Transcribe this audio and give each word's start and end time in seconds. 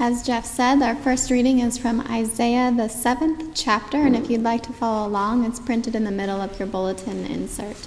As 0.00 0.26
Jeff 0.26 0.44
said, 0.44 0.82
our 0.82 0.96
first 0.96 1.30
reading 1.30 1.60
is 1.60 1.78
from 1.78 2.00
Isaiah, 2.00 2.72
the 2.76 2.88
seventh 2.88 3.52
chapter, 3.54 3.98
and 3.98 4.16
if 4.16 4.28
you'd 4.28 4.42
like 4.42 4.62
to 4.64 4.72
follow 4.72 5.06
along, 5.06 5.44
it's 5.44 5.60
printed 5.60 5.94
in 5.94 6.02
the 6.02 6.10
middle 6.10 6.40
of 6.40 6.58
your 6.58 6.66
bulletin 6.66 7.24
insert. 7.24 7.86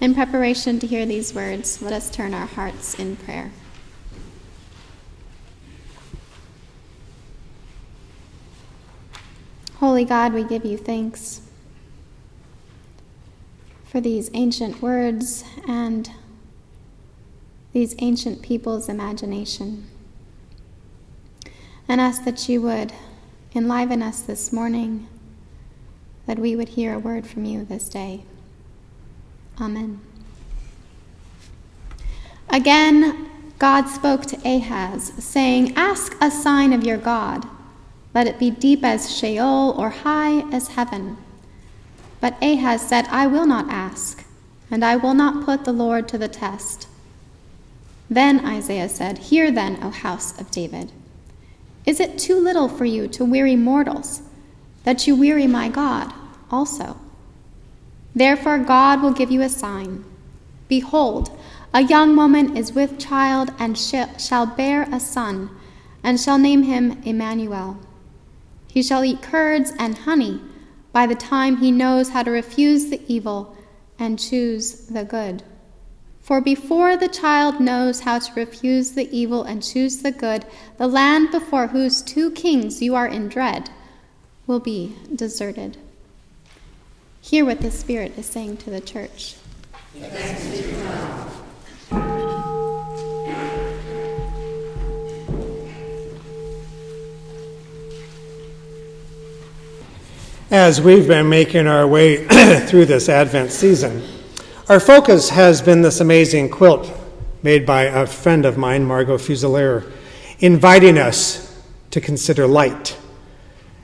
In 0.00 0.14
preparation 0.14 0.80
to 0.80 0.86
hear 0.86 1.06
these 1.06 1.32
words, 1.32 1.80
let 1.80 1.92
us 1.92 2.10
turn 2.10 2.34
our 2.34 2.46
hearts 2.46 2.98
in 2.98 3.16
prayer. 3.16 3.52
Holy 9.76 10.04
God, 10.04 10.32
we 10.32 10.42
give 10.42 10.64
you 10.64 10.76
thanks 10.76 11.42
for 13.84 14.00
these 14.00 14.30
ancient 14.34 14.82
words 14.82 15.44
and 15.66 16.10
these 17.72 17.94
ancient 17.98 18.42
people's 18.42 18.88
imagination. 18.88 19.89
And 21.90 22.00
ask 22.00 22.22
that 22.22 22.48
you 22.48 22.62
would 22.62 22.92
enliven 23.52 24.00
us 24.00 24.20
this 24.20 24.52
morning, 24.52 25.08
that 26.24 26.38
we 26.38 26.54
would 26.54 26.68
hear 26.68 26.94
a 26.94 27.00
word 27.00 27.26
from 27.26 27.44
you 27.44 27.64
this 27.64 27.88
day. 27.88 28.22
Amen. 29.60 30.00
Again, 32.48 33.28
God 33.58 33.88
spoke 33.88 34.24
to 34.26 34.36
Ahaz, 34.48 35.12
saying, 35.18 35.74
Ask 35.74 36.16
a 36.20 36.30
sign 36.30 36.72
of 36.72 36.84
your 36.84 36.96
God. 36.96 37.44
Let 38.14 38.28
it 38.28 38.38
be 38.38 38.52
deep 38.52 38.84
as 38.84 39.12
Sheol 39.12 39.74
or 39.76 39.90
high 39.90 40.48
as 40.54 40.68
heaven. 40.68 41.16
But 42.20 42.40
Ahaz 42.40 42.82
said, 42.82 43.08
I 43.08 43.26
will 43.26 43.46
not 43.46 43.68
ask, 43.68 44.24
and 44.70 44.84
I 44.84 44.94
will 44.94 45.14
not 45.14 45.44
put 45.44 45.64
the 45.64 45.72
Lord 45.72 46.06
to 46.10 46.18
the 46.18 46.28
test. 46.28 46.86
Then 48.08 48.46
Isaiah 48.46 48.88
said, 48.88 49.18
Hear 49.18 49.50
then, 49.50 49.82
O 49.82 49.90
house 49.90 50.40
of 50.40 50.52
David. 50.52 50.92
Is 51.90 51.98
it 51.98 52.18
too 52.18 52.38
little 52.38 52.68
for 52.68 52.84
you 52.84 53.08
to 53.08 53.24
weary 53.24 53.56
mortals, 53.56 54.22
that 54.84 55.08
you 55.08 55.16
weary 55.16 55.48
my 55.48 55.68
God 55.68 56.12
also? 56.48 57.00
Therefore, 58.14 58.58
God 58.58 59.02
will 59.02 59.10
give 59.12 59.32
you 59.32 59.42
a 59.42 59.48
sign. 59.48 60.04
Behold, 60.68 61.36
a 61.74 61.82
young 61.82 62.14
woman 62.14 62.56
is 62.56 62.74
with 62.74 63.00
child 63.00 63.50
and 63.58 63.76
shall 63.76 64.46
bear 64.46 64.82
a 64.92 65.00
son, 65.00 65.50
and 66.04 66.20
shall 66.20 66.38
name 66.38 66.62
him 66.62 67.02
Emmanuel. 67.04 67.80
He 68.68 68.84
shall 68.84 69.02
eat 69.02 69.20
curds 69.20 69.72
and 69.76 69.98
honey 69.98 70.40
by 70.92 71.08
the 71.08 71.16
time 71.16 71.56
he 71.56 71.72
knows 71.72 72.10
how 72.10 72.22
to 72.22 72.30
refuse 72.30 72.88
the 72.88 73.02
evil 73.08 73.56
and 73.98 74.16
choose 74.16 74.86
the 74.86 75.02
good. 75.02 75.42
For 76.30 76.40
before 76.40 76.96
the 76.96 77.08
child 77.08 77.58
knows 77.58 77.98
how 77.98 78.20
to 78.20 78.32
refuse 78.34 78.92
the 78.92 79.10
evil 79.10 79.42
and 79.42 79.60
choose 79.60 79.96
the 79.96 80.12
good, 80.12 80.44
the 80.78 80.86
land 80.86 81.32
before 81.32 81.66
whose 81.66 82.02
two 82.02 82.30
kings 82.30 82.80
you 82.80 82.94
are 82.94 83.08
in 83.08 83.28
dread 83.28 83.68
will 84.46 84.60
be 84.60 84.94
deserted. 85.12 85.76
Hear 87.20 87.44
what 87.44 87.60
the 87.60 87.72
Spirit 87.72 88.16
is 88.16 88.26
saying 88.26 88.58
to 88.58 88.70
the 88.70 88.80
church. 88.80 89.34
As 100.52 100.80
we've 100.80 101.08
been 101.08 101.28
making 101.28 101.66
our 101.66 101.88
way 101.88 102.24
through 102.68 102.84
this 102.84 103.08
Advent 103.08 103.50
season, 103.50 104.19
our 104.70 104.78
focus 104.78 105.30
has 105.30 105.60
been 105.60 105.82
this 105.82 105.98
amazing 105.98 106.48
quilt 106.48 106.96
made 107.42 107.66
by 107.66 107.82
a 107.82 108.06
friend 108.06 108.46
of 108.46 108.56
mine, 108.56 108.84
Margot 108.84 109.18
Fuselier, 109.18 109.90
inviting 110.38 110.96
us 110.96 111.60
to 111.90 112.00
consider 112.00 112.46
light 112.46 112.96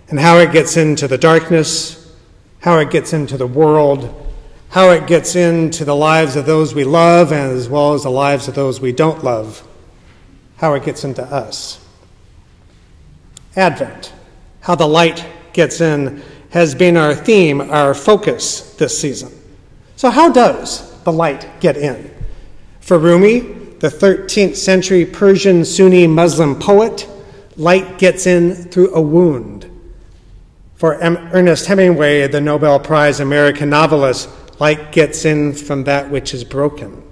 and 0.09 0.21
how 0.21 0.39
it 0.39 0.53
gets 0.53 0.77
into 0.77 1.09
the 1.09 1.19
darkness, 1.19 2.15
how 2.61 2.79
it 2.79 2.93
gets 2.93 3.13
into 3.13 3.37
the 3.37 3.49
world, 3.49 4.33
how 4.69 4.91
it 4.91 5.09
gets 5.09 5.35
into 5.35 5.85
the 5.85 5.97
lives 5.97 6.37
of 6.37 6.47
those 6.47 6.73
we 6.73 6.85
love 6.85 7.33
as 7.33 7.69
well 7.69 7.95
as 7.95 8.05
the 8.05 8.09
lives 8.09 8.47
of 8.47 8.55
those 8.55 8.81
we 8.81 8.93
don't 8.93 9.25
love, 9.25 9.67
how 10.59 10.75
it 10.75 10.85
gets 10.85 11.03
into 11.03 11.25
us. 11.25 11.85
Advent, 13.57 14.13
how 14.61 14.77
the 14.77 14.87
light 14.87 15.27
gets 15.53 15.81
in, 15.81 16.23
has 16.51 16.77
been 16.77 16.97
our 16.97 17.13
theme, 17.13 17.61
our 17.61 17.93
focus 17.93 18.77
this 18.77 18.97
season. 18.97 19.33
So, 19.97 20.11
how 20.11 20.31
does 20.31 21.03
the 21.05 21.13
light 21.13 21.49
get 21.61 21.79
in? 21.79 22.11
For 22.81 22.99
Rumi, 22.99 23.41
the 23.81 23.89
13th 23.89 24.57
century 24.57 25.07
Persian 25.07 25.65
Sunni 25.65 26.07
Muslim 26.07 26.59
poet, 26.59 27.09
light 27.57 27.99
gets 27.99 28.27
in 28.27 28.55
through 28.55 28.95
a 28.95 29.01
wound. 29.01 29.71
For 30.75 30.95
Ernest 31.01 31.67
Hemingway, 31.67 32.29
the 32.29 32.41
Nobel 32.41 32.79
Prize 32.79 33.21
American 33.21 33.71
novelist, 33.71 34.29
light 34.61 34.93
gets 34.93 35.25
in 35.25 35.55
from 35.55 35.85
that 35.85 36.11
which 36.11 36.35
is 36.35 36.45
broken. 36.45 37.03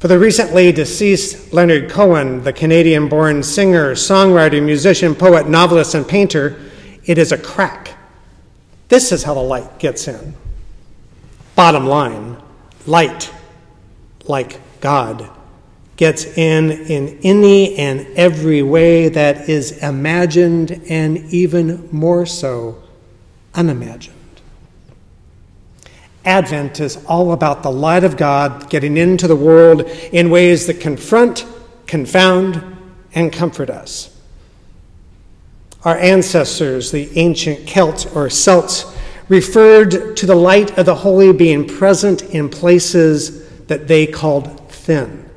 For 0.00 0.08
the 0.08 0.18
recently 0.18 0.72
deceased 0.72 1.52
Leonard 1.52 1.88
Cohen, 1.88 2.42
the 2.42 2.52
Canadian 2.52 3.08
born 3.08 3.44
singer, 3.44 3.92
songwriter, 3.94 4.62
musician, 4.62 5.14
poet, 5.14 5.48
novelist, 5.48 5.94
and 5.94 6.06
painter, 6.06 6.60
it 7.04 7.18
is 7.18 7.30
a 7.30 7.38
crack. 7.38 7.96
This 8.88 9.12
is 9.12 9.22
how 9.22 9.34
the 9.34 9.40
light 9.40 9.78
gets 9.78 10.08
in. 10.08 10.34
Bottom 11.56 11.86
line 11.86 12.36
light, 12.86 13.32
like 14.26 14.60
God, 14.80 15.28
gets 15.96 16.24
in 16.24 16.70
in 16.70 17.18
any 17.22 17.76
and 17.76 18.06
every 18.16 18.62
way 18.62 19.08
that 19.08 19.48
is 19.48 19.82
imagined 19.82 20.82
and 20.88 21.18
even 21.32 21.88
more 21.90 22.26
so 22.26 22.82
unimagined. 23.54 24.14
Advent 26.24 26.80
is 26.80 27.02
all 27.06 27.32
about 27.32 27.62
the 27.62 27.70
light 27.70 28.04
of 28.04 28.16
God 28.16 28.68
getting 28.68 28.96
into 28.96 29.28
the 29.28 29.36
world 29.36 29.82
in 30.12 30.28
ways 30.28 30.66
that 30.66 30.80
confront, 30.80 31.46
confound, 31.86 32.62
and 33.14 33.32
comfort 33.32 33.70
us. 33.70 34.12
Our 35.84 35.96
ancestors, 35.96 36.90
the 36.90 37.16
ancient 37.16 37.66
Celts 37.68 38.06
or 38.06 38.28
Celts, 38.28 38.95
referred 39.28 40.16
to 40.16 40.26
the 40.26 40.34
light 40.34 40.76
of 40.78 40.86
the 40.86 40.94
holy 40.94 41.32
being 41.32 41.66
present 41.66 42.22
in 42.22 42.48
places 42.48 43.48
that 43.66 43.88
they 43.88 44.06
called 44.06 44.70
thin. 44.70 45.28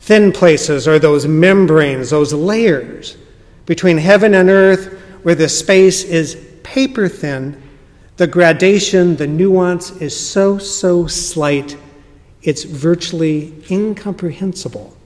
Thin 0.00 0.32
places 0.32 0.86
are 0.86 0.98
those 0.98 1.26
membranes, 1.26 2.10
those 2.10 2.32
layers 2.32 3.16
between 3.64 3.98
heaven 3.98 4.34
and 4.34 4.48
earth 4.48 4.92
where 5.22 5.34
the 5.34 5.48
space 5.48 6.04
is 6.04 6.36
paper 6.62 7.08
thin. 7.08 7.60
The 8.16 8.26
gradation, 8.26 9.16
the 9.16 9.26
nuance 9.26 9.90
is 10.00 10.18
so, 10.18 10.58
so 10.58 11.06
slight, 11.06 11.76
it's 12.42 12.64
virtually 12.64 13.62
incomprehensible. 13.70 14.96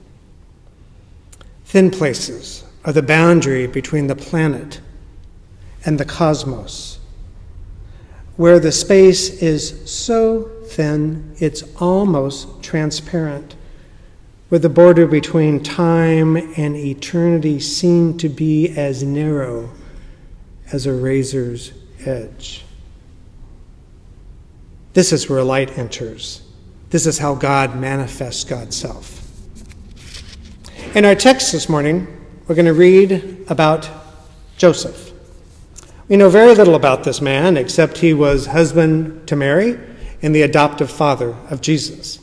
Thin 1.65 1.89
places 1.89 2.63
are 2.85 2.93
the 2.93 3.01
boundary 3.01 3.67
between 3.67 4.07
the 4.07 4.15
planet 4.15 4.81
and 5.85 5.99
the 5.99 6.05
cosmos 6.05 7.00
where 8.37 8.59
the 8.59 8.71
space 8.71 9.41
is 9.41 9.89
so 9.91 10.43
thin 10.65 11.35
it's 11.39 11.63
almost 11.81 12.63
transparent, 12.63 13.55
where 14.49 14.59
the 14.59 14.69
border 14.69 15.05
between 15.05 15.61
time 15.61 16.37
and 16.57 16.75
eternity 16.75 17.59
seemed 17.59 18.19
to 18.19 18.29
be 18.29 18.69
as 18.69 19.03
narrow 19.03 19.69
as 20.71 20.85
a 20.85 20.93
razor's 20.93 21.73
edge. 22.05 22.63
This 24.93 25.13
is 25.13 25.29
where 25.29 25.43
light 25.43 25.77
enters. 25.77 26.41
This 26.89 27.05
is 27.05 27.17
how 27.17 27.35
God 27.35 27.77
manifests 27.77 28.43
God's 28.43 28.75
self. 28.75 29.19
In 30.95 31.05
our 31.05 31.15
text 31.15 31.53
this 31.53 31.69
morning, 31.69 32.07
we're 32.47 32.55
going 32.55 32.65
to 32.65 32.73
read 32.73 33.45
about 33.47 33.89
Joseph. 34.57 35.10
We 36.11 36.17
know 36.17 36.29
very 36.29 36.53
little 36.53 36.75
about 36.75 37.05
this 37.05 37.21
man 37.21 37.55
except 37.55 37.99
he 37.99 38.13
was 38.13 38.47
husband 38.47 39.29
to 39.29 39.37
Mary 39.37 39.79
and 40.21 40.35
the 40.35 40.41
adoptive 40.41 40.91
father 40.91 41.37
of 41.49 41.61
Jesus. 41.61 42.19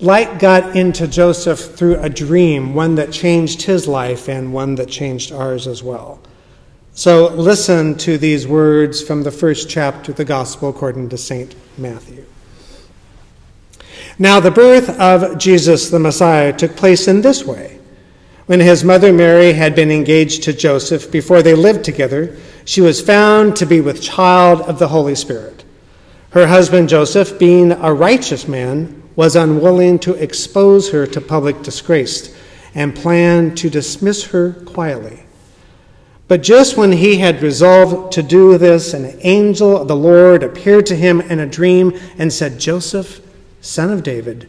Light 0.00 0.38
got 0.38 0.74
into 0.74 1.06
Joseph 1.06 1.76
through 1.76 1.98
a 1.98 2.08
dream, 2.08 2.72
one 2.72 2.94
that 2.94 3.12
changed 3.12 3.60
his 3.60 3.86
life 3.86 4.30
and 4.30 4.54
one 4.54 4.76
that 4.76 4.88
changed 4.88 5.30
ours 5.30 5.66
as 5.66 5.82
well. 5.82 6.20
So 6.94 7.28
listen 7.34 7.98
to 7.98 8.16
these 8.16 8.48
words 8.48 9.02
from 9.02 9.24
the 9.24 9.30
first 9.30 9.68
chapter 9.68 10.12
of 10.12 10.16
the 10.16 10.24
Gospel 10.24 10.70
according 10.70 11.10
to 11.10 11.18
St. 11.18 11.54
Matthew. 11.76 12.24
Now, 14.18 14.40
the 14.40 14.50
birth 14.50 14.98
of 14.98 15.36
Jesus 15.36 15.90
the 15.90 15.98
Messiah 15.98 16.50
took 16.50 16.76
place 16.76 17.08
in 17.08 17.20
this 17.20 17.44
way. 17.44 17.78
When 18.46 18.60
his 18.60 18.84
mother 18.84 19.12
Mary 19.12 19.52
had 19.52 19.74
been 19.74 19.90
engaged 19.90 20.44
to 20.44 20.54
Joseph 20.54 21.10
before 21.10 21.42
they 21.42 21.54
lived 21.54 21.84
together, 21.84 22.38
she 22.66 22.80
was 22.80 23.00
found 23.00 23.56
to 23.56 23.64
be 23.64 23.80
with 23.80 24.02
child 24.02 24.60
of 24.62 24.78
the 24.78 24.88
Holy 24.88 25.14
Spirit. 25.14 25.64
Her 26.30 26.48
husband 26.48 26.88
Joseph, 26.88 27.38
being 27.38 27.72
a 27.72 27.94
righteous 27.94 28.46
man, 28.46 29.04
was 29.14 29.36
unwilling 29.36 30.00
to 30.00 30.14
expose 30.14 30.90
her 30.90 31.06
to 31.06 31.20
public 31.20 31.62
disgrace, 31.62 32.36
and 32.74 32.94
planned 32.94 33.56
to 33.56 33.70
dismiss 33.70 34.24
her 34.26 34.52
quietly. 34.66 35.22
But 36.28 36.42
just 36.42 36.76
when 36.76 36.90
he 36.90 37.16
had 37.16 37.40
resolved 37.40 38.12
to 38.14 38.22
do 38.22 38.58
this, 38.58 38.92
an 38.92 39.16
angel 39.22 39.80
of 39.80 39.88
the 39.88 39.96
Lord 39.96 40.42
appeared 40.42 40.86
to 40.86 40.96
him 40.96 41.20
in 41.20 41.38
a 41.38 41.46
dream 41.46 41.98
and 42.18 42.32
said, 42.32 42.58
Joseph, 42.58 43.20
son 43.60 43.90
of 43.90 44.02
David, 44.02 44.48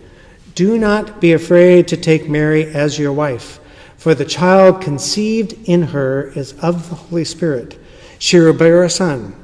do 0.56 0.80
not 0.80 1.22
be 1.22 1.34
afraid 1.34 1.88
to 1.88 1.96
take 1.96 2.28
Mary 2.28 2.66
as 2.66 2.98
your 2.98 3.14
wife, 3.14 3.60
for 3.96 4.16
the 4.16 4.26
child 4.26 4.82
conceived 4.82 5.54
in 5.70 5.84
her 5.84 6.32
is 6.32 6.54
of 6.64 6.90
the 6.90 6.96
Holy 6.96 7.24
Spirit. 7.24 7.78
She 8.20 8.40
will 8.40 8.54
bear 8.54 8.84
a 8.84 8.90
son, 8.90 9.36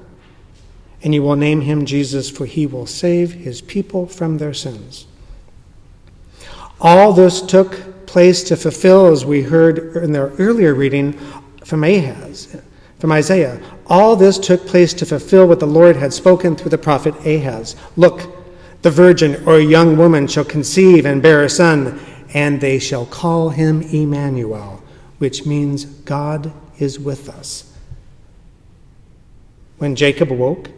and 1.03 1.13
you 1.13 1.21
will 1.21 1.35
name 1.35 1.61
him 1.61 1.85
Jesus, 1.85 2.29
for 2.29 2.45
he 2.45 2.65
will 2.65 2.85
save 2.85 3.33
his 3.33 3.61
people 3.61 4.07
from 4.07 4.37
their 4.37 4.53
sins. 4.53 5.05
All 6.79 7.13
this 7.13 7.41
took 7.41 8.05
place 8.05 8.43
to 8.43 8.57
fulfill, 8.57 9.07
as 9.07 9.25
we 9.25 9.43
heard 9.43 9.95
in 9.97 10.11
the 10.11 10.31
earlier 10.39 10.73
reading, 10.73 11.13
from 11.63 11.83
Ahaz, 11.83 12.55
from 12.99 13.11
Isaiah. 13.11 13.61
All 13.87 14.15
this 14.15 14.37
took 14.37 14.65
place 14.65 14.93
to 14.95 15.05
fulfill 15.05 15.47
what 15.47 15.59
the 15.59 15.65
Lord 15.65 15.95
had 15.95 16.13
spoken 16.13 16.55
through 16.55 16.71
the 16.71 16.77
prophet 16.77 17.15
Ahaz. 17.25 17.75
Look, 17.95 18.29
the 18.81 18.91
virgin 18.91 19.47
or 19.47 19.59
young 19.59 19.97
woman 19.97 20.27
shall 20.27 20.45
conceive 20.45 21.05
and 21.05 21.21
bear 21.21 21.43
a 21.43 21.49
son, 21.49 21.99
and 22.33 22.59
they 22.59 22.79
shall 22.79 23.05
call 23.05 23.49
him 23.49 23.81
Emmanuel, 23.81 24.81
which 25.19 25.45
means 25.45 25.85
God 25.85 26.51
is 26.79 26.99
with 26.99 27.29
us. 27.29 27.72
When 29.83 29.97
Jacob 29.97 30.31
awoke 30.31 30.69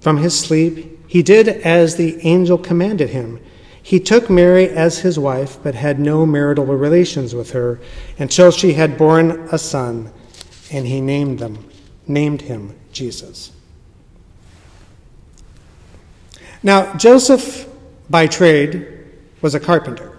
from 0.00 0.16
his 0.16 0.40
sleep, 0.40 0.98
he 1.06 1.22
did 1.22 1.46
as 1.46 1.96
the 1.96 2.18
angel 2.26 2.56
commanded 2.56 3.10
him. 3.10 3.38
He 3.82 4.00
took 4.00 4.30
Mary 4.30 4.66
as 4.66 5.00
his 5.00 5.18
wife, 5.18 5.58
but 5.62 5.74
had 5.74 6.00
no 6.00 6.24
marital 6.24 6.64
relations 6.64 7.34
with 7.34 7.50
her 7.50 7.78
until 8.18 8.50
she 8.50 8.72
had 8.72 8.96
borne 8.96 9.46
a 9.52 9.58
son, 9.58 10.10
and 10.72 10.86
he 10.86 11.02
named 11.02 11.38
them, 11.38 11.68
named 12.06 12.40
him 12.40 12.74
Jesus. 12.94 13.52
Now, 16.62 16.96
Joseph, 16.96 17.68
by 18.08 18.26
trade, 18.26 18.88
was 19.42 19.54
a 19.54 19.60
carpenter. 19.60 20.16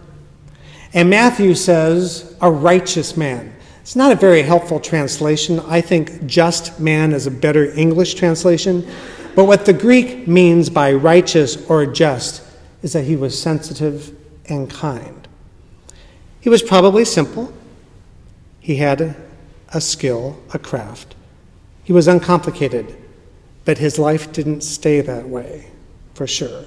And 0.94 1.10
Matthew 1.10 1.56
says, 1.56 2.38
a 2.40 2.52
righteous 2.52 3.18
man. 3.18 3.56
It's 3.90 3.96
not 3.96 4.12
a 4.12 4.16
very 4.16 4.44
helpful 4.44 4.80
translation. 4.80 5.60
I 5.62 5.82
think 5.82 6.28
just 6.28 6.80
man 6.80 7.12
is 7.12 7.26
a 7.26 7.32
better 7.32 7.72
English 7.72 8.14
translation. 8.14 8.88
But 9.36 9.46
what 9.46 9.66
the 9.66 9.74
Greek 9.74 10.28
means 10.28 10.70
by 10.70 10.94
righteous 10.94 11.68
or 11.68 11.88
just 11.88 12.44
is 12.84 12.94
that 12.94 13.06
he 13.06 13.16
was 13.16 13.42
sensitive 13.42 14.16
and 14.48 14.70
kind. 14.70 15.28
He 16.40 16.50
was 16.50 16.62
probably 16.62 17.04
simple. 17.04 17.52
He 18.60 18.76
had 18.76 19.16
a, 19.70 19.82
skill, 19.82 20.40
a 20.54 20.60
craft. 20.60 21.16
He 21.84 21.92
was 21.92 22.08
uncomplicated, 22.08 22.96
but 23.66 23.80
his 23.80 23.98
life 23.98 24.32
didn't 24.32 24.62
stay 24.62 25.02
that 25.02 25.28
way, 25.28 25.66
for 26.14 26.28
sure. 26.28 26.66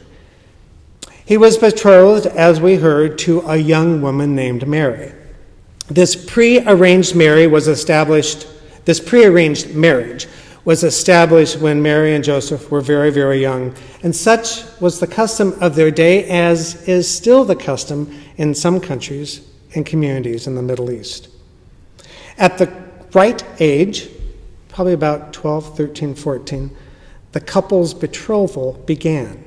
He 1.24 1.36
was 1.36 1.56
betrothed, 1.56 2.26
as 2.26 2.60
we 2.60 2.78
heard, 2.78 3.16
to 3.18 3.42
a 3.42 3.58
young 3.58 4.02
woman 4.02 4.34
named 4.34 4.66
Mary. 4.66 5.12
This 5.92 6.16
pre-arranged 6.16 7.14
Mary 7.14 7.46
was 7.46 7.68
established, 7.68 8.46
this 8.86 8.98
pre-arranged 8.98 9.74
marriage 9.74 10.26
was 10.64 10.84
established 10.84 11.58
when 11.58 11.82
Mary 11.82 12.14
and 12.14 12.24
Joseph 12.24 12.70
were 12.70 12.80
very, 12.80 13.10
very 13.10 13.42
young. 13.42 13.74
And 14.02 14.16
such 14.16 14.62
was 14.80 15.00
the 15.00 15.06
custom 15.06 15.52
of 15.60 15.74
their 15.74 15.90
day, 15.90 16.24
as 16.30 16.88
is 16.88 17.14
still 17.14 17.44
the 17.44 17.56
custom 17.56 18.22
in 18.38 18.54
some 18.54 18.80
countries 18.80 19.46
and 19.74 19.84
communities 19.84 20.46
in 20.46 20.54
the 20.54 20.62
Middle 20.62 20.90
East. 20.90 21.28
At 22.38 22.56
the 22.56 22.72
right 23.12 23.44
age, 23.60 24.08
probably 24.70 24.94
about 24.94 25.34
12, 25.34 25.76
13, 25.76 26.14
14, 26.14 26.74
the 27.32 27.40
couple's 27.40 27.92
betrothal 27.92 28.82
began. 28.86 29.44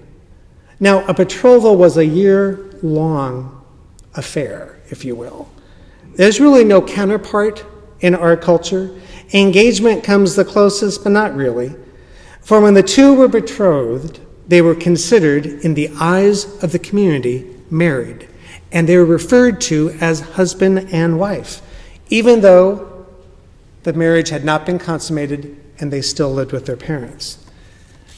Now, 0.79 1.07
a 1.07 1.13
betrothal 1.15 1.75
was 1.75 1.97
a 1.97 2.05
year 2.05 2.69
long 2.83 3.65
affair, 4.13 4.79
if 4.91 5.03
you 5.03 5.15
will. 5.15 5.49
There's 6.15 6.39
really 6.39 6.63
no 6.63 6.81
counterpart 6.81 7.65
in 7.99 8.15
our 8.15 8.37
culture. 8.37 8.99
Engagement 9.33 10.03
comes 10.03 10.35
the 10.35 10.45
closest, 10.45 11.03
but 11.03 11.11
not 11.11 11.35
really. 11.35 11.75
For 12.41 12.61
when 12.61 12.73
the 12.73 12.83
two 12.83 13.13
were 13.13 13.27
betrothed, 13.27 14.19
they 14.47 14.61
were 14.61 14.75
considered, 14.75 15.45
in 15.45 15.73
the 15.73 15.89
eyes 15.99 16.45
of 16.63 16.71
the 16.71 16.79
community, 16.79 17.49
married, 17.69 18.27
and 18.71 18.87
they 18.87 18.97
were 18.97 19.05
referred 19.05 19.59
to 19.61 19.89
as 19.99 20.21
husband 20.21 20.89
and 20.91 21.19
wife, 21.19 21.61
even 22.09 22.41
though 22.41 23.07
the 23.83 23.93
marriage 23.93 24.29
had 24.29 24.45
not 24.45 24.65
been 24.65 24.79
consummated 24.79 25.57
and 25.79 25.91
they 25.91 26.01
still 26.01 26.31
lived 26.31 26.51
with 26.51 26.65
their 26.65 26.77
parents. 26.77 27.39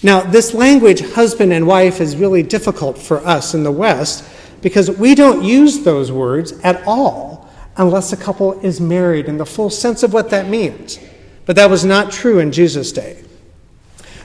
Now, 0.03 0.21
this 0.21 0.53
language, 0.53 1.01
husband 1.13 1.51
and 1.51 1.65
wife, 1.65 1.99
is 1.99 2.15
really 2.15 2.43
difficult 2.43 2.97
for 2.97 3.25
us 3.25 3.53
in 3.53 3.63
the 3.63 3.71
West 3.71 4.23
because 4.61 4.91
we 4.91 5.15
don't 5.15 5.43
use 5.43 5.83
those 5.83 6.11
words 6.11 6.51
at 6.63 6.85
all 6.85 7.36
unless 7.77 8.11
a 8.11 8.17
couple 8.17 8.59
is 8.61 8.81
married 8.81 9.27
in 9.27 9.37
the 9.37 9.45
full 9.45 9.69
sense 9.69 10.03
of 10.03 10.13
what 10.13 10.29
that 10.31 10.49
means. 10.49 10.99
But 11.45 11.55
that 11.55 11.69
was 11.69 11.85
not 11.85 12.11
true 12.11 12.39
in 12.39 12.51
Jesus' 12.51 12.91
day. 12.91 13.23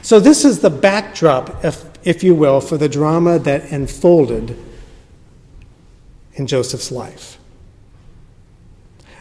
So, 0.02 0.18
this 0.18 0.44
is 0.44 0.58
the 0.58 0.70
backdrop, 0.70 1.64
if, 1.64 1.84
if 2.04 2.24
you 2.24 2.34
will, 2.34 2.60
for 2.60 2.76
the 2.76 2.88
drama 2.88 3.38
that 3.40 3.70
unfolded 3.70 4.58
in 6.34 6.46
Joseph's 6.46 6.90
life. 6.90 7.38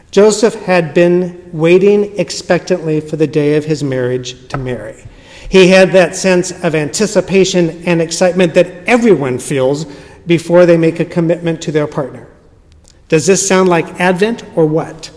Joseph 0.10 0.56
had 0.56 0.94
been 0.94 1.50
waiting 1.54 2.18
expectantly 2.19 3.00
for 3.00 3.16
the 3.16 3.27
day 3.27 3.56
of 3.56 3.66
his 3.66 3.84
marriage 3.84 4.48
to 4.50 4.57
Mary. 4.57 5.04
He 5.50 5.68
had 5.68 5.92
that 5.92 6.16
sense 6.16 6.51
of 6.63 6.75
anticipation 6.75 7.84
and 7.86 8.01
excitement 8.01 8.54
that 8.56 8.68
everyone 8.88 9.38
feels 9.38 9.86
before 10.25 10.66
they 10.66 10.77
make 10.77 11.00
a 11.00 11.06
commitment 11.06 11.62
to 11.63 11.72
their 11.72 11.88
partner. 11.88 12.27
Does 13.12 13.28
this 13.28 13.46
sound 13.46 13.68
like 13.68 14.00
Advent 14.00 14.46
or 14.56 14.66
what? 14.66 15.12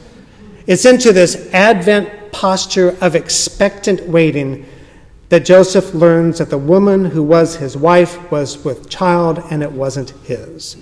It's 0.67 0.85
into 0.85 1.13
this 1.13 1.37
Advent 1.55 2.33
posture 2.33 2.97
of 3.01 3.15
expectant 3.15 4.09
waiting 4.09 4.67
that 5.29 5.45
Joseph 5.45 5.95
learns 5.95 6.39
that 6.39 6.51
the 6.51 6.59
woman 6.59 7.05
who 7.05 7.23
was 7.23 7.55
his 7.55 7.77
wife 7.77 8.33
was 8.33 8.65
with 8.65 8.91
child 8.91 9.45
and 9.49 9.63
it 9.63 9.71
wasn't 9.71 10.11
his. 10.25 10.77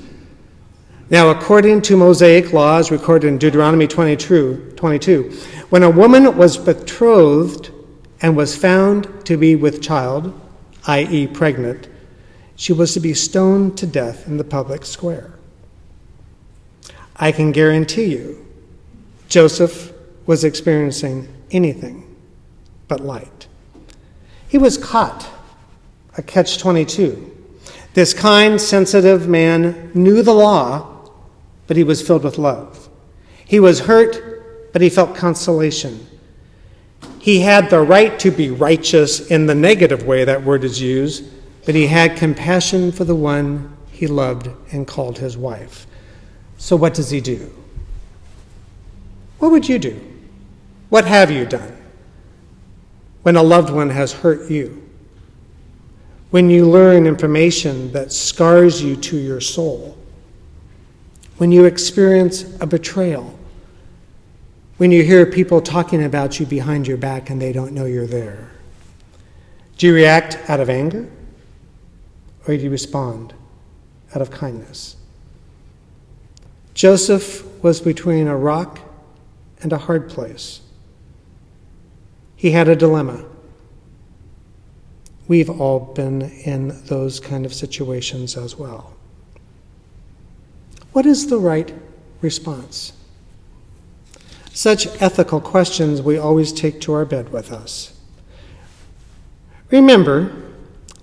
Now, 1.11 1.29
according 1.29 1.83
to 1.83 1.99
Mosaic 1.99 2.55
laws 2.55 2.91
recorded 2.91 3.29
in 3.29 3.37
Deuteronomy 3.37 3.87
22, 3.87 4.73
22 4.75 5.39
when 5.69 5.83
a 5.83 5.91
woman 5.91 6.35
was 6.35 6.57
betrothed 6.57 7.71
and 8.23 8.39
was 8.39 8.57
found 8.57 9.27
to 9.27 9.37
be 9.37 9.55
with 9.55 9.83
child, 9.83 10.33
i.e., 10.87 11.27
pregnant, 11.27 11.89
she 12.57 12.73
was 12.73 12.95
to 12.95 13.01
be 13.01 13.13
stoned 13.13 13.77
to 13.77 13.87
death 13.87 14.27
in 14.27 14.39
the 14.39 14.45
public 14.45 14.87
square. 14.87 15.35
I 17.23 17.31
can 17.31 17.53
guarantee 17.53 18.07
you, 18.07 18.45
Joseph 19.29 19.93
was 20.27 20.43
experiencing 20.43 21.33
anything 21.53 22.17
but 22.89 22.99
light. 22.99 23.47
He 24.49 24.59
was 24.59 24.77
caught, 24.77 25.29
a 26.19 26.23
catch 26.23 26.59
22. 26.59 27.31
This 27.95 28.13
kind, 28.13 28.61
sensitive 28.61 29.29
man 29.29 29.93
knew 29.95 30.23
the 30.23 30.35
law, 30.35 31.13
but 31.69 31.77
he 31.77 31.85
was 31.85 32.05
filled 32.05 32.25
with 32.25 32.39
love. 32.39 32.89
He 33.45 33.61
was 33.61 33.79
hurt, 33.79 34.73
but 34.73 34.83
he 34.83 34.91
felt 34.91 35.15
consolation. 35.15 36.05
He 37.21 37.39
had 37.39 37.71
the 37.71 37.83
right 37.83 38.19
to 38.19 38.33
be 38.33 38.51
righteous 38.51 39.31
in 39.31 39.47
the 39.47 39.55
negative 39.55 40.03
way 40.03 40.25
that 40.25 40.43
word 40.43 40.65
is 40.65 40.83
used, 40.83 41.23
but 41.67 41.77
he 41.77 41.87
had 41.87 42.17
compassion 42.17 42.91
for 42.91 43.05
the 43.05 43.15
one 43.15 43.77
he 43.93 44.09
loved 44.09 44.49
and 44.73 44.89
called 44.89 45.19
his 45.19 45.37
wife. 45.37 45.87
So, 46.63 46.77
what 46.77 46.95
does 46.95 47.11
he 47.11 47.21
do? 47.21 47.53
What 49.41 49.51
would 49.51 49.69
you 49.69 49.81
do? 49.81 50.01
What 50.91 51.05
have 51.05 51.29
you 51.29 51.45
done 51.45 51.77
when 53.23 53.35
a 53.35 53.43
loved 53.43 53.71
one 53.71 53.91
has 53.91 54.13
hurt 54.13 54.49
you? 54.49 54.89
When 56.31 56.49
you 56.49 56.71
learn 56.71 57.05
information 57.05 57.91
that 57.91 58.13
scars 58.13 58.81
you 58.81 58.95
to 58.95 59.17
your 59.17 59.41
soul? 59.41 59.99
When 61.39 61.51
you 61.51 61.65
experience 61.65 62.45
a 62.61 62.67
betrayal? 62.69 63.37
When 64.77 64.93
you 64.93 65.03
hear 65.03 65.27
people 65.27 65.61
talking 65.61 66.05
about 66.05 66.39
you 66.39 66.47
behind 66.47 66.87
your 66.87 66.97
back 66.97 67.29
and 67.29 67.43
they 67.43 67.51
don't 67.53 67.73
know 67.73 67.87
you're 67.87 68.07
there? 68.07 68.53
Do 69.79 69.89
you 69.89 69.95
react 69.95 70.39
out 70.49 70.61
of 70.61 70.71
anger? 70.71 71.11
Or 72.47 72.57
do 72.57 72.63
you 72.63 72.71
respond 72.71 73.35
out 74.15 74.23
of 74.23 74.31
kindness? 74.31 74.95
Joseph 76.75 77.45
was 77.63 77.81
between 77.81 78.27
a 78.27 78.37
rock 78.37 78.81
and 79.61 79.73
a 79.73 79.79
hard 79.79 80.09
place. 80.09 80.61
He 82.37 82.51
had 82.51 82.69
a 82.69 82.77
dilemma. 82.77 83.25
We've 85.29 85.51
all 85.51 85.93
been 85.95 86.23
in 86.23 86.85
those 86.87 87.21
kind 87.21 87.47
of 87.47 87.55
situations 87.55 88.37
as 88.37 88.57
well. 88.57 88.95
What 90.93 91.07
is 91.07 91.29
the 91.29 91.39
right 91.39 91.73
response? 92.21 92.93
Such 94.53 94.87
ethical 95.01 95.41
questions 95.41 96.03
we 96.03 96.19
always 96.19 96.53
take 96.53 96.81
to 96.83 96.93
our 96.93 97.05
bed 97.05 97.33
with 97.33 97.51
us. 97.53 97.99
Remember, 99.71 100.52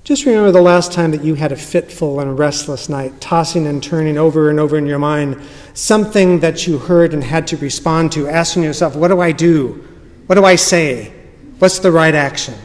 just 0.10 0.26
remember 0.26 0.52
the 0.52 0.60
last 0.60 0.92
time 0.92 1.12
that 1.12 1.24
you 1.24 1.36
had 1.36 1.52
a 1.52 1.56
fitful 1.56 2.20
and 2.20 2.40
restless 2.40 2.90
night, 2.90 3.22
tossing 3.22 3.68
and 3.68 3.84
turning 3.84 4.18
over 4.18 4.50
and 4.50 4.60
over 4.60 4.76
in 4.76 4.88
your 4.88 4.98
mind 4.98 5.40
something 5.76 6.40
that 6.40 6.66
you 6.66 6.80
heard 6.80 7.14
and 7.14 7.24
had 7.24 7.46
to 7.46 7.56
respond 7.58 8.12
to, 8.12 8.28
asking 8.28 8.64
yourself, 8.64 8.96
What 8.96 9.10
do 9.10 9.22
I 9.22 9.32
do? 9.32 9.88
What 10.26 10.34
do 10.34 10.46
I 10.46 10.56
say? 10.56 11.14
What's 11.60 11.78
the 11.78 11.92
right 11.92 12.16
action? 12.16 12.56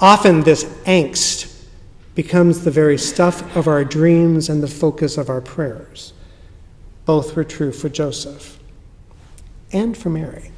Often 0.00 0.42
this 0.42 0.64
angst 0.84 1.64
becomes 2.14 2.62
the 2.62 2.70
very 2.70 2.98
stuff 2.98 3.56
of 3.56 3.66
our 3.66 3.82
dreams 3.82 4.50
and 4.50 4.62
the 4.62 4.68
focus 4.68 5.16
of 5.16 5.30
our 5.30 5.40
prayers. 5.40 6.12
Both 7.06 7.36
were 7.36 7.44
true 7.44 7.72
for 7.72 7.88
Joseph 7.88 8.58
and 9.72 9.96
for 9.96 10.10
Mary. 10.10 10.50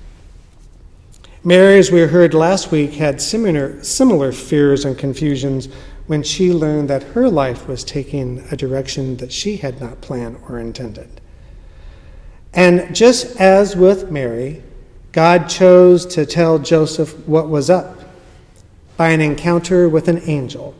Mary, 1.43 1.79
as 1.79 1.91
we 1.91 2.01
heard 2.01 2.35
last 2.35 2.71
week, 2.71 2.93
had 2.93 3.21
similar, 3.21 3.83
similar 3.83 4.31
fears 4.31 4.85
and 4.85 4.99
confusions 4.99 5.69
when 6.07 6.23
she 6.23 6.53
learned 6.53 6.91
that 6.91 7.03
her 7.03 7.31
life 7.31 7.67
was 7.67 7.83
taking 7.83 8.45
a 8.51 8.57
direction 8.57 9.17
that 9.17 9.33
she 9.33 9.57
had 9.57 9.81
not 9.81 10.03
planned 10.03 10.37
or 10.49 10.59
intended. 10.59 11.21
And 12.53 12.95
just 12.95 13.41
as 13.41 13.75
with 13.75 14.11
Mary, 14.11 14.63
God 15.13 15.49
chose 15.49 16.05
to 16.07 16.27
tell 16.27 16.59
Joseph 16.59 17.27
what 17.27 17.49
was 17.49 17.71
up 17.71 18.01
by 18.99 19.09
an 19.09 19.23
encounter 19.23 19.89
with 19.89 20.09
an 20.09 20.21
angel. 20.29 20.75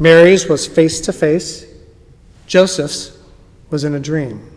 Mary's 0.00 0.48
was 0.48 0.66
face 0.66 1.02
to 1.02 1.12
face, 1.12 1.66
Joseph's 2.46 3.18
was 3.68 3.84
in 3.84 3.94
a 3.94 4.00
dream. 4.00 4.50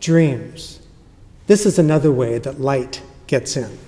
Dreams. 0.00 0.80
This 1.48 1.66
is 1.66 1.78
another 1.78 2.12
way 2.12 2.38
that 2.38 2.60
light 2.60 3.02
gets 3.26 3.56
in. 3.56 3.78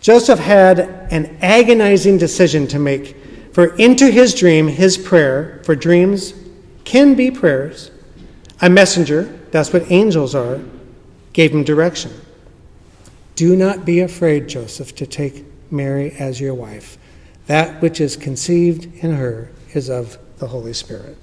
Joseph 0.00 0.38
had 0.38 0.78
an 0.78 1.36
agonizing 1.42 2.16
decision 2.16 2.66
to 2.68 2.78
make, 2.78 3.16
for 3.52 3.76
into 3.76 4.10
his 4.10 4.34
dream, 4.34 4.68
his 4.68 4.96
prayer, 4.96 5.60
for 5.64 5.74
dreams 5.74 6.34
can 6.84 7.14
be 7.14 7.30
prayers, 7.30 7.90
a 8.62 8.70
messenger, 8.70 9.22
that's 9.50 9.72
what 9.72 9.90
angels 9.90 10.34
are, 10.34 10.60
gave 11.32 11.52
him 11.52 11.64
direction. 11.64 12.12
Do 13.36 13.56
not 13.56 13.84
be 13.84 14.00
afraid, 14.00 14.48
Joseph, 14.48 14.94
to 14.96 15.06
take 15.06 15.44
Mary 15.70 16.12
as 16.12 16.40
your 16.40 16.54
wife. 16.54 16.98
That 17.46 17.80
which 17.80 18.00
is 18.00 18.16
conceived 18.16 19.02
in 19.02 19.14
her 19.14 19.50
is 19.72 19.88
of 19.88 20.18
the 20.38 20.48
Holy 20.48 20.72
Spirit. 20.72 21.16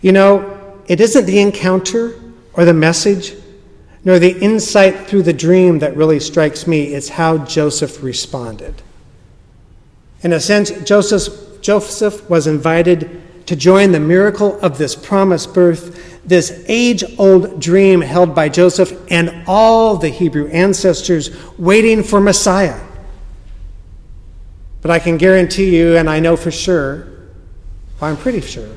You 0.00 0.12
know, 0.12 0.80
it 0.86 1.00
isn't 1.00 1.26
the 1.26 1.40
encounter 1.40 2.14
or 2.52 2.64
the 2.64 2.74
message 2.74 3.34
nor 4.04 4.18
the 4.18 4.38
insight 4.40 5.06
through 5.08 5.22
the 5.22 5.32
dream 5.32 5.78
that 5.78 5.96
really 5.96 6.20
strikes 6.20 6.66
me. 6.66 6.94
It's 6.94 7.08
how 7.08 7.38
Joseph 7.38 8.02
responded. 8.02 8.82
In 10.22 10.32
a 10.32 10.40
sense, 10.40 10.70
Joseph, 10.84 11.62
Joseph 11.62 12.28
was 12.28 12.46
invited 12.46 13.22
to 13.46 13.56
join 13.56 13.92
the 13.92 14.00
miracle 14.00 14.58
of 14.60 14.78
this 14.78 14.94
promised 14.94 15.54
birth, 15.54 16.22
this 16.24 16.64
age 16.66 17.04
old 17.18 17.60
dream 17.60 18.00
held 18.00 18.34
by 18.34 18.48
Joseph 18.48 18.92
and 19.10 19.44
all 19.46 19.96
the 19.96 20.08
Hebrew 20.08 20.48
ancestors 20.48 21.30
waiting 21.58 22.02
for 22.02 22.20
Messiah. 22.20 22.80
But 24.82 24.90
I 24.90 24.98
can 24.98 25.16
guarantee 25.16 25.74
you, 25.76 25.96
and 25.96 26.10
I 26.10 26.20
know 26.20 26.36
for 26.36 26.50
sure, 26.50 27.06
well, 28.00 28.10
I'm 28.10 28.18
pretty 28.18 28.42
sure, 28.42 28.68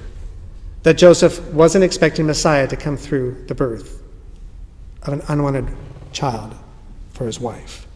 that 0.84 0.98
Joseph 0.98 1.42
wasn't 1.52 1.84
expecting 1.84 2.26
Messiah 2.26 2.68
to 2.68 2.78
come 2.78 2.96
through 2.96 3.46
the 3.48 3.56
birth 3.56 3.98
of 5.08 5.14
an 5.14 5.22
unwanted 5.28 5.68
child 6.12 6.56
for 7.12 7.26
his 7.26 7.40
wife. 7.40 7.88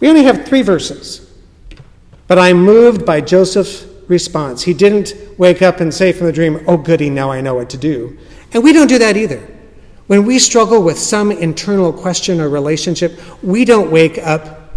We 0.00 0.08
only 0.08 0.24
have 0.24 0.46
three 0.46 0.62
verses, 0.62 1.28
but 2.26 2.38
I'm 2.38 2.62
moved 2.62 3.04
by 3.04 3.20
Joseph's 3.20 3.86
response. 4.06 4.62
He 4.62 4.74
didn't 4.74 5.14
wake 5.38 5.62
up 5.62 5.80
and 5.80 5.92
say 5.92 6.12
from 6.12 6.26
the 6.26 6.32
dream, 6.32 6.64
Oh, 6.66 6.76
goody, 6.76 7.10
now 7.10 7.30
I 7.30 7.40
know 7.40 7.54
what 7.54 7.70
to 7.70 7.76
do. 7.76 8.18
And 8.52 8.62
we 8.62 8.72
don't 8.72 8.86
do 8.86 8.98
that 8.98 9.16
either. 9.16 9.46
When 10.06 10.24
we 10.24 10.38
struggle 10.38 10.82
with 10.82 10.98
some 10.98 11.30
internal 11.30 11.92
question 11.92 12.40
or 12.40 12.48
relationship, 12.48 13.20
we 13.42 13.64
don't 13.64 13.90
wake 13.90 14.18
up 14.18 14.70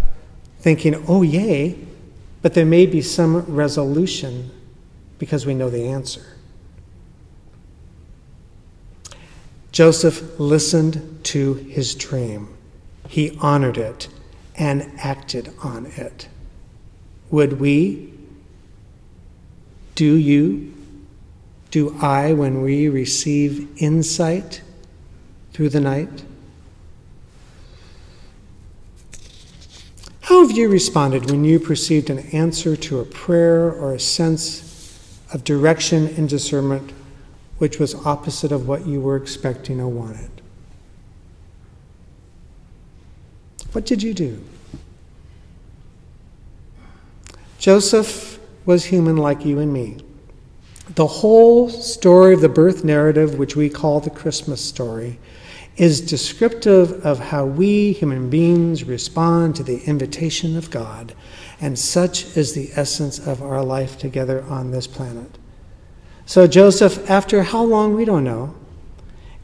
thinking, 0.58 1.04
Oh, 1.08 1.22
yay, 1.22 1.78
but 2.42 2.54
there 2.54 2.66
may 2.66 2.86
be 2.86 3.00
some 3.00 3.38
resolution 3.54 4.50
because 5.18 5.46
we 5.46 5.54
know 5.54 5.70
the 5.70 5.86
answer. 5.86 6.22
Joseph 9.72 10.38
listened 10.38 11.20
to 11.24 11.54
his 11.54 11.94
dream. 11.94 12.54
He 13.08 13.36
honored 13.40 13.78
it 13.78 14.08
and 14.54 14.92
acted 14.98 15.52
on 15.62 15.86
it. 15.96 16.28
Would 17.30 17.58
we? 17.58 18.12
Do 19.94 20.14
you? 20.14 20.74
Do 21.70 21.96
I 22.00 22.34
when 22.34 22.60
we 22.60 22.90
receive 22.90 23.66
insight 23.80 24.60
through 25.54 25.70
the 25.70 25.80
night? 25.80 26.22
How 30.20 30.46
have 30.46 30.56
you 30.56 30.68
responded 30.68 31.30
when 31.30 31.44
you 31.44 31.58
perceived 31.58 32.10
an 32.10 32.18
answer 32.30 32.76
to 32.76 33.00
a 33.00 33.04
prayer 33.06 33.72
or 33.72 33.94
a 33.94 34.00
sense 34.00 35.18
of 35.32 35.44
direction 35.44 36.08
and 36.18 36.28
discernment 36.28 36.92
which 37.62 37.78
was 37.78 37.94
opposite 38.04 38.50
of 38.50 38.66
what 38.66 38.88
you 38.88 39.00
were 39.00 39.14
expecting 39.14 39.80
or 39.80 39.86
wanted. 39.86 40.42
What 43.70 43.86
did 43.86 44.02
you 44.02 44.12
do? 44.12 44.42
Joseph 47.60 48.40
was 48.66 48.86
human 48.86 49.16
like 49.16 49.44
you 49.44 49.60
and 49.60 49.72
me. 49.72 49.98
The 50.96 51.06
whole 51.06 51.70
story 51.70 52.34
of 52.34 52.40
the 52.40 52.48
birth 52.48 52.82
narrative, 52.82 53.38
which 53.38 53.54
we 53.54 53.70
call 53.70 54.00
the 54.00 54.10
Christmas 54.10 54.60
story, 54.60 55.20
is 55.76 56.00
descriptive 56.00 57.06
of 57.06 57.20
how 57.20 57.44
we 57.44 57.92
human 57.92 58.28
beings 58.28 58.82
respond 58.82 59.54
to 59.54 59.62
the 59.62 59.84
invitation 59.84 60.56
of 60.56 60.72
God, 60.72 61.14
and 61.60 61.78
such 61.78 62.36
is 62.36 62.54
the 62.54 62.72
essence 62.74 63.24
of 63.24 63.40
our 63.40 63.62
life 63.62 63.98
together 63.98 64.42
on 64.48 64.72
this 64.72 64.88
planet. 64.88 65.38
So 66.26 66.46
Joseph, 66.46 67.10
after 67.10 67.42
how 67.42 67.62
long, 67.62 67.94
we 67.94 68.04
don't 68.04 68.24
know, 68.24 68.54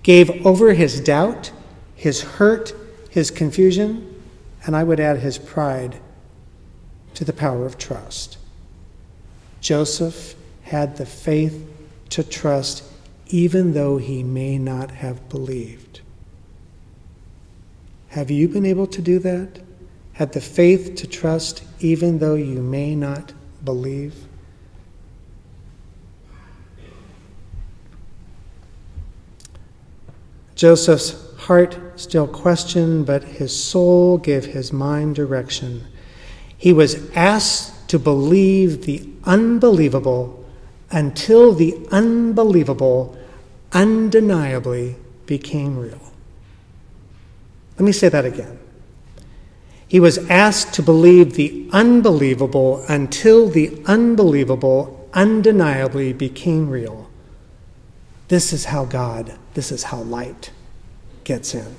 gave 0.02 0.46
over 0.46 0.72
his 0.74 1.00
doubt, 1.00 1.50
his 1.94 2.22
hurt, 2.22 2.72
his 3.10 3.30
confusion, 3.30 4.14
and 4.64 4.76
I 4.76 4.84
would 4.84 5.00
add 5.00 5.18
his 5.18 5.38
pride 5.38 5.96
to 7.14 7.24
the 7.24 7.32
power 7.32 7.66
of 7.66 7.78
trust. 7.78 8.38
Joseph 9.60 10.34
had 10.62 10.96
the 10.96 11.06
faith 11.06 11.66
to 12.10 12.22
trust 12.22 12.84
even 13.26 13.74
though 13.74 13.98
he 13.98 14.22
may 14.22 14.56
not 14.56 14.90
have 14.90 15.28
believed. 15.28 16.00
Have 18.10 18.30
you 18.30 18.48
been 18.48 18.64
able 18.64 18.86
to 18.86 19.02
do 19.02 19.18
that? 19.18 19.60
Had 20.12 20.32
the 20.32 20.40
faith 20.40 20.94
to 20.96 21.06
trust 21.06 21.62
even 21.80 22.18
though 22.18 22.34
you 22.34 22.62
may 22.62 22.94
not 22.94 23.32
believe? 23.64 24.27
Joseph's 30.58 31.14
heart 31.42 31.78
still 31.94 32.26
questioned, 32.26 33.06
but 33.06 33.22
his 33.22 33.56
soul 33.56 34.18
gave 34.18 34.44
his 34.44 34.72
mind 34.72 35.14
direction. 35.14 35.86
He 36.56 36.72
was 36.72 37.08
asked 37.14 37.88
to 37.90 37.98
believe 38.00 38.84
the 38.84 39.08
unbelievable 39.22 40.44
until 40.90 41.52
the 41.52 41.86
unbelievable 41.92 43.16
undeniably 43.72 44.96
became 45.26 45.78
real. 45.78 46.12
Let 47.78 47.84
me 47.86 47.92
say 47.92 48.08
that 48.08 48.24
again. 48.24 48.58
He 49.86 50.00
was 50.00 50.18
asked 50.28 50.74
to 50.74 50.82
believe 50.82 51.34
the 51.34 51.68
unbelievable 51.72 52.84
until 52.88 53.48
the 53.48 53.80
unbelievable 53.86 55.08
undeniably 55.14 56.12
became 56.12 56.68
real. 56.68 57.07
This 58.28 58.52
is 58.52 58.66
how 58.66 58.84
God, 58.84 59.36
this 59.54 59.72
is 59.72 59.84
how 59.84 59.98
light 59.98 60.50
gets 61.24 61.54
in. 61.54 61.74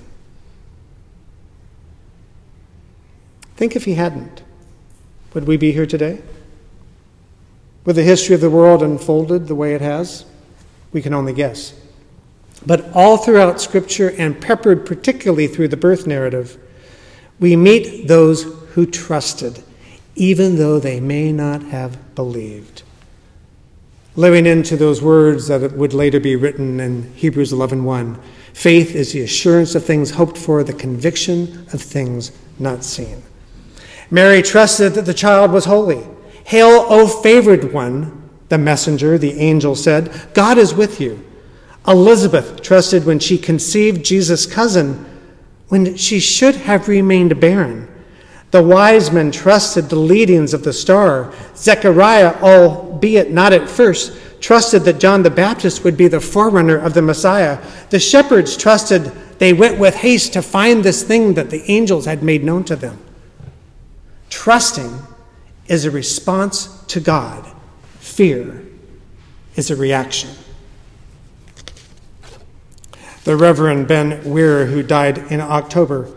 Think 3.56 3.76
if 3.76 3.86
he 3.86 3.94
hadn't. 3.94 4.42
Would 5.34 5.46
we 5.46 5.58
be 5.58 5.72
here 5.72 5.86
today? 5.86 6.22
With 7.86 7.96
the 7.96 8.04
history 8.04 8.34
of 8.34 8.42
the 8.42 8.50
world 8.50 8.82
unfolded 8.82 9.48
the 9.48 9.56
way 9.56 9.76
it 9.76 9.82
has? 9.82 10.26
We 10.92 11.04
can 11.04 11.14
only 11.14 11.34
guess. 11.34 11.80
But 12.66 12.94
all 12.96 13.18
throughout 13.18 13.62
Scripture 13.62 14.10
and 14.18 14.42
peppered 14.42 14.86
particularly 14.86 15.48
through 15.48 15.68
the 15.68 15.78
birth 15.78 16.08
narrative, 16.08 16.58
we 17.40 17.56
meet 17.56 18.08
those 18.08 18.44
who 18.74 18.86
trusted, 18.86 19.64
even 20.16 20.58
though 20.58 20.80
they 20.80 21.00
may 21.00 21.32
not 21.32 21.64
have 21.64 22.16
believed 22.16 22.84
living 24.20 24.46
into 24.46 24.76
those 24.76 25.02
words 25.02 25.48
that 25.48 25.72
would 25.72 25.94
later 25.94 26.20
be 26.20 26.36
written 26.36 26.82
in 26.82 27.10
Hebrews 27.16 27.54
11:1. 27.54 28.18
Faith 28.52 28.94
is 28.94 29.14
the 29.14 29.22
assurance 29.22 29.76
of 29.76 29.86
things 29.86 30.12
hoped 30.12 30.38
for, 30.38 30.62
the 30.62 30.74
conviction 30.74 31.66
of 31.72 31.82
things 31.82 32.34
not 32.60 32.84
seen. 32.84 33.24
Mary 34.12 34.42
trusted 34.42 34.94
that 34.96 35.06
the 35.06 35.14
child 35.14 35.54
was 35.54 35.64
holy. 35.64 36.02
Hail, 36.44 36.86
O 36.90 37.08
favored 37.08 37.72
one, 37.72 38.12
the 38.50 38.58
messenger, 38.58 39.18
the 39.18 39.40
angel 39.40 39.74
said, 39.74 40.12
God 40.34 40.58
is 40.58 40.74
with 40.74 41.00
you. 41.00 41.24
Elizabeth 41.88 42.62
trusted 42.62 43.06
when 43.06 43.20
she 43.20 43.38
conceived 43.38 44.04
Jesus' 44.04 44.46
cousin 44.46 45.06
when 45.70 45.96
she 45.96 46.20
should 46.20 46.56
have 46.56 46.90
remained 46.90 47.40
barren. 47.40 47.88
The 48.52 48.64
wise 48.64 49.12
men 49.12 49.32
trusted 49.32 49.90
the 49.90 50.00
leadings 50.00 50.54
of 50.54 50.64
the 50.64 50.74
star. 50.74 51.34
Zechariah, 51.56 52.42
albeit 52.42 53.32
not 53.32 53.54
at 53.54 53.70
first, 53.70 54.18
trusted 54.42 54.84
that 54.84 55.00
John 55.00 55.22
the 55.24 55.30
Baptist 55.30 55.84
would 55.84 55.98
be 55.98 56.08
the 56.08 56.20
forerunner 56.20 56.78
of 56.78 56.94
the 56.94 57.02
Messiah. 57.02 57.60
The 57.90 58.00
shepherds 58.00 58.58
trusted 58.58 59.12
they 59.38 59.54
went 59.54 59.80
with 59.80 59.96
haste 59.96 60.34
to 60.34 60.42
find 60.42 60.84
this 60.84 61.04
thing 61.04 61.36
that 61.36 61.50
the 61.50 61.64
angels 61.72 62.06
had 62.06 62.24
made 62.24 62.44
known 62.44 62.64
to 62.66 62.76
them. 62.76 63.00
Trusting 64.30 65.00
is 65.68 65.86
a 65.86 65.92
response 65.92 66.84
to 66.88 67.00
God, 67.00 67.50
fear 68.00 68.66
is 69.56 69.72
a 69.72 69.76
reaction. 69.76 70.32
The 73.24 73.38
Reverend 73.38 73.88
Ben 73.88 74.24
Weir, 74.30 74.66
who 74.66 74.82
died 74.82 75.20
in 75.32 75.40
October, 75.40 76.12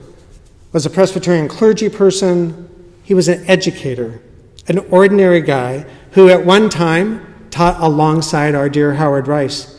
was 0.73 0.87
a 0.87 0.91
Presbyterian 0.91 1.49
clergy 1.49 1.89
person. 1.89 2.69
He 3.05 3.15
was 3.15 3.29
an 3.29 3.45
educator, 3.49 4.21
an 4.69 4.79
ordinary 4.91 5.41
guy 5.41 5.87
who 6.13 6.29
at 6.29 6.45
one 6.45 6.71
time 6.71 7.49
taught 7.51 7.81
alongside 7.81 8.55
our 8.55 8.69
dear 8.69 8.95
Howard 8.95 9.29
Rice. 9.29 9.79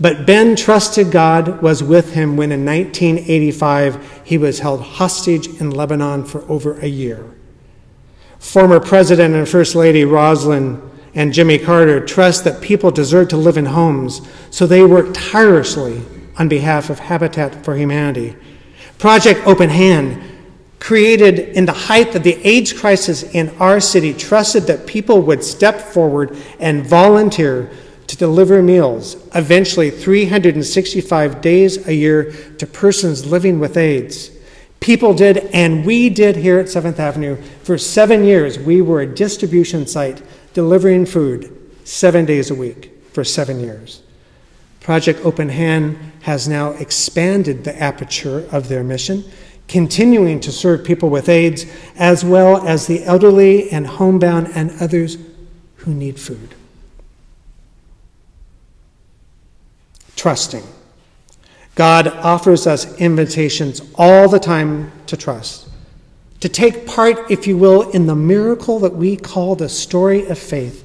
But 0.00 0.26
Ben 0.26 0.54
trusted 0.54 1.10
God 1.10 1.60
was 1.60 1.82
with 1.82 2.14
him 2.14 2.36
when 2.36 2.52
in 2.52 2.64
1985 2.64 4.22
he 4.24 4.38
was 4.38 4.60
held 4.60 4.80
hostage 4.82 5.48
in 5.60 5.70
Lebanon 5.70 6.24
for 6.24 6.42
over 6.50 6.78
a 6.78 6.86
year. 6.86 7.34
Former 8.38 8.78
President 8.78 9.34
and 9.34 9.48
First 9.48 9.74
Lady 9.74 10.02
Rosalynn 10.02 10.80
and 11.14 11.32
Jimmy 11.32 11.58
Carter 11.58 12.04
trust 12.04 12.44
that 12.44 12.62
people 12.62 12.92
deserve 12.92 13.28
to 13.28 13.36
live 13.36 13.56
in 13.56 13.66
homes, 13.66 14.20
so 14.50 14.66
they 14.66 14.84
work 14.84 15.08
tirelessly 15.12 16.02
on 16.38 16.48
behalf 16.48 16.90
of 16.90 17.00
Habitat 17.00 17.64
for 17.64 17.76
Humanity. 17.76 18.36
Project 18.98 19.46
Open 19.46 19.70
Hand, 19.70 20.20
created 20.80 21.38
in 21.38 21.66
the 21.66 21.72
height 21.72 22.14
of 22.14 22.24
the 22.24 22.34
AIDS 22.46 22.72
crisis 22.72 23.22
in 23.22 23.50
our 23.60 23.78
city, 23.80 24.12
trusted 24.12 24.64
that 24.64 24.86
people 24.86 25.22
would 25.22 25.44
step 25.44 25.80
forward 25.80 26.36
and 26.58 26.86
volunteer 26.86 27.70
to 28.08 28.16
deliver 28.16 28.62
meals, 28.62 29.16
eventually 29.34 29.90
365 29.90 31.40
days 31.40 31.86
a 31.86 31.94
year, 31.94 32.32
to 32.58 32.66
persons 32.66 33.26
living 33.26 33.60
with 33.60 33.76
AIDS. 33.76 34.30
People 34.80 35.14
did, 35.14 35.38
and 35.52 35.84
we 35.84 36.08
did 36.08 36.36
here 36.36 36.58
at 36.58 36.66
7th 36.66 36.98
Avenue. 36.98 37.36
For 37.62 37.78
seven 37.78 38.24
years, 38.24 38.58
we 38.58 38.80
were 38.80 39.00
a 39.00 39.06
distribution 39.06 39.86
site 39.86 40.22
delivering 40.54 41.06
food 41.06 41.54
seven 41.84 42.24
days 42.24 42.50
a 42.50 42.54
week 42.54 42.92
for 43.12 43.24
seven 43.24 43.60
years. 43.60 44.02
Project 44.80 45.20
Open 45.24 45.48
Hand 45.48 45.98
has 46.22 46.48
now 46.48 46.70
expanded 46.72 47.64
the 47.64 47.80
aperture 47.80 48.46
of 48.52 48.68
their 48.68 48.84
mission, 48.84 49.24
continuing 49.66 50.40
to 50.40 50.50
serve 50.50 50.84
people 50.84 51.10
with 51.10 51.28
AIDS 51.28 51.66
as 51.96 52.24
well 52.24 52.66
as 52.66 52.86
the 52.86 53.04
elderly 53.04 53.70
and 53.70 53.86
homebound 53.86 54.48
and 54.54 54.70
others 54.80 55.18
who 55.76 55.94
need 55.94 56.18
food. 56.18 56.54
Trusting. 60.16 60.64
God 61.74 62.08
offers 62.08 62.66
us 62.66 62.98
invitations 62.98 63.80
all 63.94 64.28
the 64.28 64.40
time 64.40 64.90
to 65.06 65.16
trust, 65.16 65.68
to 66.40 66.48
take 66.48 66.86
part, 66.86 67.30
if 67.30 67.46
you 67.46 67.56
will, 67.56 67.88
in 67.90 68.06
the 68.06 68.16
miracle 68.16 68.80
that 68.80 68.94
we 68.94 69.16
call 69.16 69.54
the 69.54 69.68
story 69.68 70.26
of 70.26 70.38
faith 70.38 70.84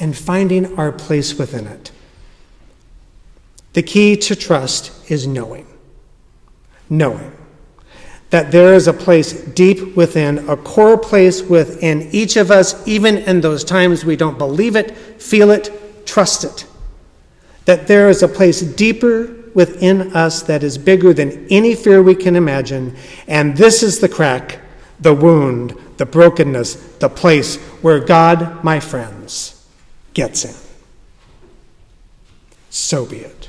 and 0.00 0.14
finding 0.14 0.76
our 0.78 0.92
place 0.92 1.38
within 1.38 1.66
it. 1.66 1.92
The 3.74 3.82
key 3.82 4.16
to 4.16 4.34
trust 4.34 5.10
is 5.10 5.26
knowing. 5.26 5.66
Knowing 6.88 7.32
that 8.34 8.50
there 8.50 8.74
is 8.74 8.88
a 8.88 8.92
place 8.92 9.32
deep 9.32 9.94
within, 9.94 10.48
a 10.48 10.56
core 10.56 10.98
place 10.98 11.40
within 11.40 12.08
each 12.10 12.36
of 12.36 12.50
us, 12.50 12.84
even 12.84 13.18
in 13.18 13.40
those 13.40 13.62
times 13.62 14.04
we 14.04 14.16
don't 14.16 14.38
believe 14.38 14.74
it, 14.74 14.90
feel 15.22 15.52
it, 15.52 15.70
trust 16.04 16.42
it. 16.42 16.66
That 17.66 17.86
there 17.86 18.08
is 18.08 18.24
a 18.24 18.26
place 18.26 18.60
deeper 18.60 19.32
within 19.54 20.16
us 20.16 20.42
that 20.42 20.64
is 20.64 20.76
bigger 20.78 21.14
than 21.14 21.46
any 21.48 21.76
fear 21.76 22.02
we 22.02 22.16
can 22.16 22.34
imagine, 22.34 22.96
and 23.28 23.56
this 23.56 23.84
is 23.84 24.00
the 24.00 24.08
crack, 24.08 24.58
the 24.98 25.14
wound, 25.14 25.76
the 25.98 26.06
brokenness, 26.06 26.74
the 26.96 27.08
place 27.08 27.56
where 27.82 28.00
God, 28.00 28.64
my 28.64 28.80
friends, 28.80 29.64
gets 30.12 30.44
in. 30.44 30.54
So 32.68 33.06
be 33.06 33.18
it. 33.18 33.43